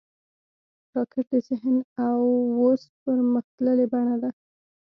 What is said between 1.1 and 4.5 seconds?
د ذهن او وس پرمختللې بڼه ده